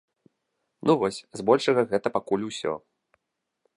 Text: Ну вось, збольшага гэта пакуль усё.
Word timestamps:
Ну 0.89 0.95
вось, 1.03 1.19
збольшага 1.41 1.81
гэта 1.91 2.07
пакуль 2.17 2.47
усё. 2.49 2.73